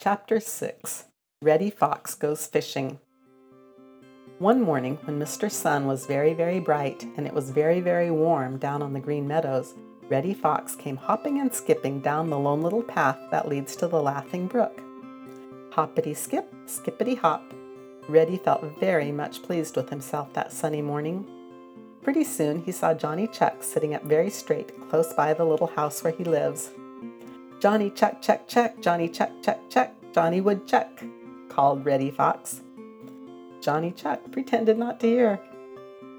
[0.00, 1.06] Chapter 6
[1.42, 3.00] Reddy Fox Goes Fishing.
[4.38, 5.50] One morning, when Mr.
[5.50, 9.26] Sun was very, very bright and it was very, very warm down on the Green
[9.26, 9.74] Meadows,
[10.08, 14.00] Reddy Fox came hopping and skipping down the lone little path that leads to the
[14.00, 14.80] Laughing Brook.
[15.72, 17.42] Hoppity skip, skippity hop.
[18.08, 21.26] Reddy felt very much pleased with himself that sunny morning.
[22.02, 26.04] Pretty soon he saw Johnny Chuck sitting up very straight close by the little house
[26.04, 26.70] where he lives.
[27.60, 31.02] Johnny Chuck, Chuck, Chuck, Johnny Chuck, Chuck, Chuck, Johnny Woodchuck,
[31.48, 32.62] called Reddy Fox.
[33.60, 35.40] Johnny Chuck pretended not to hear.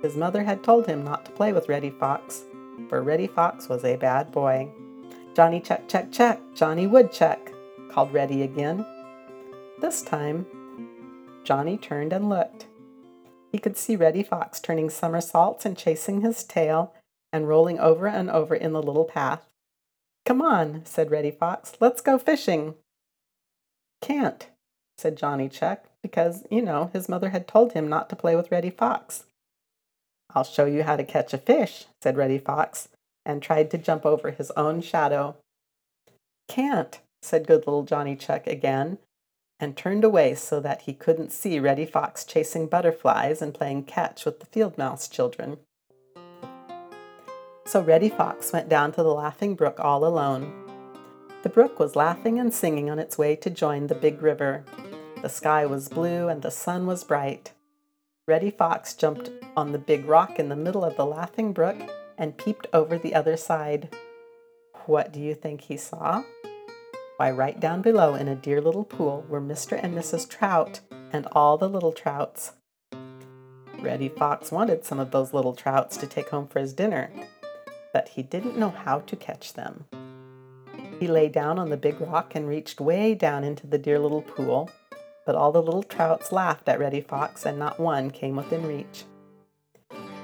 [0.00, 2.44] His mother had told him not to play with Reddy Fox,
[2.88, 4.68] for Reddy Fox was a bad boy.
[5.34, 7.50] Johnny Chuck, Chuck, Chuck, Johnny Woodchuck,
[7.90, 8.86] called Reddy again.
[9.80, 10.46] This time,
[11.42, 12.66] Johnny turned and looked.
[13.50, 16.94] He could see Reddy Fox turning somersaults and chasing his tail
[17.32, 19.48] and rolling over and over in the little path.
[20.26, 21.74] Come on, said Reddy Fox.
[21.80, 22.74] Let's go fishing.
[24.00, 24.48] Can't,
[24.96, 28.50] said Johnny Chuck, because, you know, his mother had told him not to play with
[28.50, 29.24] Reddy Fox.
[30.34, 32.88] I'll show you how to catch a fish, said Reddy Fox,
[33.24, 35.36] and tried to jump over his own shadow.
[36.48, 38.98] Can't, said good little Johnny Chuck again,
[39.60, 44.24] and turned away so that he couldn't see Reddy Fox chasing butterflies and playing catch
[44.24, 45.58] with the field mouse children.
[47.66, 50.52] So Reddy Fox went down to the Laughing Brook all alone.
[51.42, 54.64] The brook was laughing and singing on its way to join the big river.
[55.22, 57.52] The sky was blue and the sun was bright.
[58.28, 61.76] Reddy Fox jumped on the big rock in the middle of the Laughing Brook
[62.18, 63.94] and peeped over the other side.
[64.86, 66.22] What do you think he saw?
[67.16, 69.78] Why, right down below in a dear little pool were Mr.
[69.82, 70.28] and Mrs.
[70.28, 70.80] Trout
[71.12, 72.52] and all the little trouts.
[73.80, 77.10] Reddy Fox wanted some of those little trouts to take home for his dinner,
[77.94, 79.84] but he didn't know how to catch them.
[80.98, 84.20] He lay down on the big rock and reached way down into the dear little
[84.20, 84.68] pool,
[85.24, 89.04] but all the little trouts laughed at Reddy Fox and not one came within reach.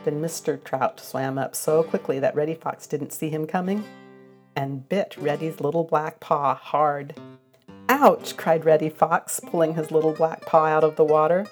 [0.04, 0.62] Then Mr.
[0.62, 3.84] Trout swam up so quickly that Reddy Fox didn't see him coming
[4.56, 7.14] and bit Reddy's little black paw hard.
[7.88, 8.36] Ouch!
[8.36, 11.46] cried Reddy Fox, pulling his little black paw out of the water.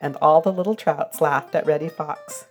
[0.00, 2.46] And all the little trouts laughed at Reddy Fox.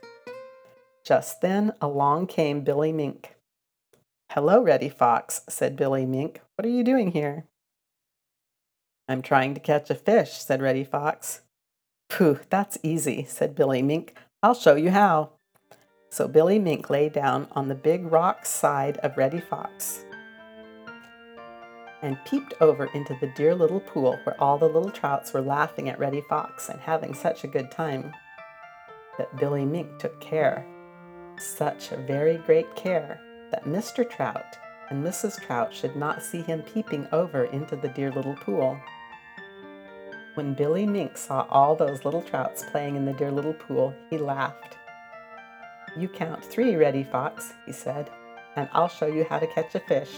[1.04, 3.36] Just then along came Billy Mink.
[4.32, 6.42] Hello, Reddy Fox, said Billy Mink.
[6.56, 7.46] What are you doing here?
[9.10, 11.42] I'm trying to catch a fish, said Reddy Fox.
[12.10, 14.16] Pooh, that's easy, said Billy Mink.
[14.44, 15.32] I'll show you how.
[16.10, 20.06] So Billy Mink lay down on the big rock side of Reddy Fox
[22.02, 25.90] and peeped over into the dear little pool where all the little trouts were laughing
[25.90, 28.14] at Reddy Fox and having such a good time.
[29.18, 30.66] But Billy Mink took care
[31.42, 33.20] such very great care
[33.52, 34.10] that Mr.
[34.10, 34.58] Trout
[34.90, 35.42] and Mrs.
[35.42, 38.80] Trout should not see him peeping over into the dear little pool.
[40.36, 44.18] When Billy Mink saw all those little trouts playing in the dear little pool, he
[44.18, 44.78] laughed.
[45.98, 48.10] You count three, Reddy Fox, he said,
[48.56, 50.12] and I'll show you how to catch a fish.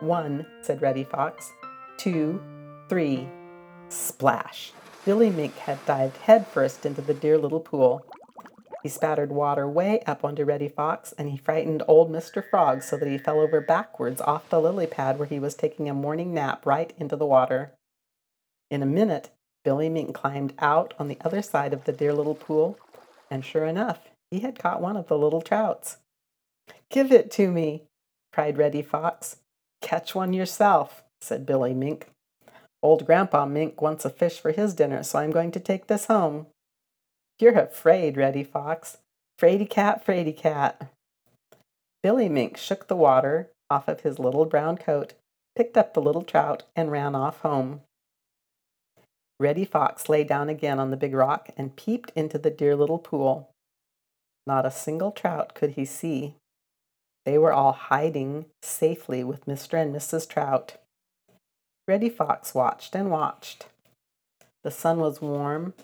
[0.00, 1.52] One, said Reddy Fox.
[1.96, 2.42] Two,
[2.88, 3.28] three.
[3.88, 4.72] Splash!
[5.04, 8.04] Billy Mink had dived headfirst into the dear little pool.
[8.86, 12.48] He spattered water way up onto Reddy Fox, and he frightened old Mr.
[12.48, 15.88] Frog so that he fell over backwards off the lily pad where he was taking
[15.88, 17.72] a morning nap right into the water.
[18.70, 19.30] In a minute,
[19.64, 22.78] Billy Mink climbed out on the other side of the dear little pool,
[23.28, 23.98] and sure enough,
[24.30, 25.96] he had caught one of the little trouts.
[26.88, 27.82] Give it to me,
[28.32, 29.38] cried Reddy Fox.
[29.82, 32.06] Catch one yourself, said Billy Mink.
[32.84, 36.06] Old Grandpa Mink wants a fish for his dinner, so I'm going to take this
[36.06, 36.46] home.
[37.38, 38.98] You're afraid, Reddy Fox.
[39.38, 40.90] Fraidy cat, fraidy cat.
[42.02, 45.12] Billy Mink shook the water off of his little brown coat,
[45.54, 47.82] picked up the little trout, and ran off home.
[49.38, 52.98] Reddy Fox lay down again on the big rock and peeped into the dear little
[52.98, 53.50] pool.
[54.46, 56.34] Not a single trout could he see.
[57.26, 59.80] They were all hiding safely with Mr.
[59.82, 60.28] and Mrs.
[60.28, 60.76] Trout.
[61.86, 63.66] Reddy Fox watched and watched.
[64.64, 65.74] The sun was warm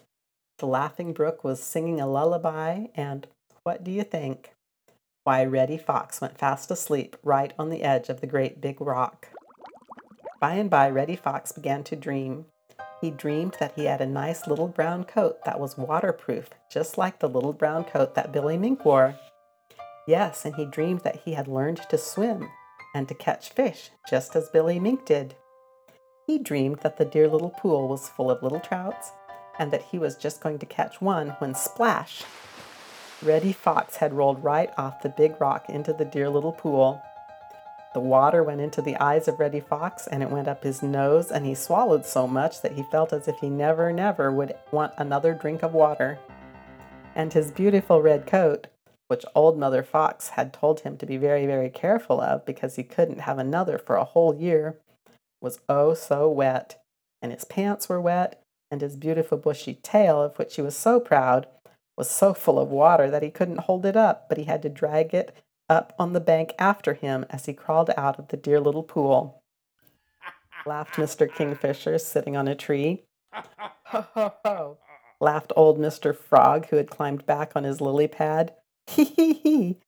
[0.63, 3.27] the Laughing Brook was singing a lullaby, and
[3.65, 4.53] what do you think?
[5.25, 9.27] Why, Reddy Fox went fast asleep right on the edge of the great big rock.
[10.41, 12.47] By and by, Reddy Fox began to dream.
[13.01, 17.19] He dreamed that he had a nice little brown coat that was waterproof, just like
[17.19, 19.17] the little brown coat that Billy Mink wore.
[20.07, 22.49] Yes, and he dreamed that he had learned to swim
[22.95, 25.35] and to catch fish, just as Billy Mink did.
[26.29, 29.11] He dreamed that the dear little pool was full of little trouts
[29.59, 32.23] and that he was just going to catch one when splash!
[33.23, 37.01] Reddy Fox had rolled right off the big rock into the dear little pool.
[37.95, 41.31] The water went into the eyes of Reddy Fox and it went up his nose,
[41.31, 44.95] and he swallowed so much that he felt as if he never, never would want
[44.97, 46.19] another drink of water.
[47.15, 48.69] And his beautiful red coat,
[49.09, 52.83] which Old Mother Fox had told him to be very, very careful of because he
[52.83, 54.79] couldn't have another for a whole year,
[55.41, 56.83] was oh so wet.
[57.21, 58.42] And his pants were wet,
[58.73, 61.47] and his beautiful bushy tail, of which he was so proud,
[61.95, 64.71] was so full of water that he couldn't hold it up, but he had to
[64.71, 65.37] drag it
[65.69, 69.43] up on the bank after him as he crawled out of the dear little pool.
[70.67, 71.33] laughed Mr.
[71.33, 73.05] Kingfisher, sitting on a tree.
[73.35, 74.79] Ho, ho, ho,
[75.21, 76.17] laughed old Mr.
[76.17, 78.55] Frog, who had climbed back on his lily pad.
[78.89, 79.79] Hee, hee, hee,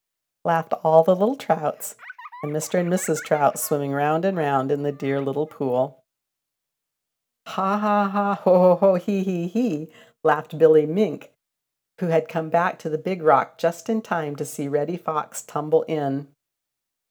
[0.45, 1.97] laughed all the little trouts,
[2.43, 2.79] and Mr.
[2.79, 3.21] and Mrs.
[3.25, 6.04] Trout swimming round and round in the dear little pool.
[7.55, 9.89] Ha, ha, ha, ho, ho, ho, hee, hee, hee,
[10.25, 11.31] laughed Billy Mink,
[12.01, 15.41] who had come back to the big rock just in time to see Reddy Fox
[15.41, 16.27] tumble in.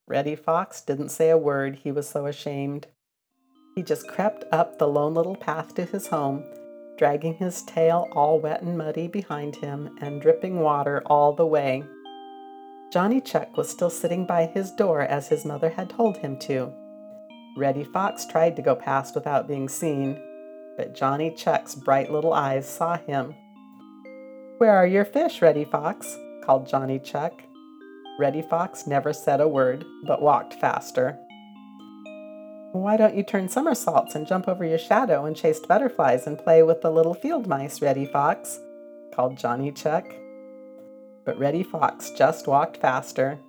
[0.06, 2.88] Reddy Fox didn't say a word, he was so ashamed.
[3.74, 6.44] He just crept up the lone little path to his home,
[6.98, 11.84] dragging his tail all wet and muddy behind him and dripping water all the way.
[12.92, 16.70] Johnny Chuck was still sitting by his door as his mother had told him to.
[17.56, 20.20] Reddy Fox tried to go past without being seen,
[20.76, 23.34] but Johnny Chuck's bright little eyes saw him
[24.58, 26.16] where are your fish, Reddy Fox?
[26.44, 27.42] called Johnny Chuck.
[28.20, 31.18] Reddy Fox never said a word, but walked faster.
[32.72, 36.62] Why don't you turn somersaults and jump over your shadow and chase butterflies and play
[36.62, 38.60] with the little field mice, Reddy Fox?
[39.12, 40.06] called Johnny Chuck.
[41.24, 43.40] But Reddy Fox just walked faster.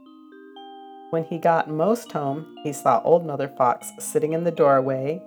[1.11, 5.21] When he got most home, he saw Old Mother Fox sitting in the doorway,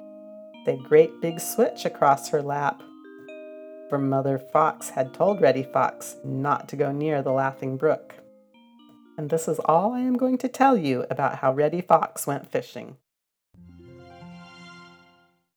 [0.68, 2.82] a great big switch across her lap
[3.88, 8.14] for Mother Fox had told Reddy Fox not to go near the Laughing Brook.
[9.16, 12.50] And this is all I am going to tell you about how Reddy Fox went
[12.50, 12.96] fishing.